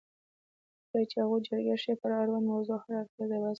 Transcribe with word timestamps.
کله 0.89 1.03
چې 1.09 1.15
هغوی 1.21 1.39
جرګه 1.47 1.75
شي 1.83 1.93
پر 2.01 2.11
اړونده 2.19 2.47
موضوع 2.51 2.77
هر 2.83 2.91
اړخیز 2.99 3.29
بحث 3.29 3.31
کوي. 3.41 3.49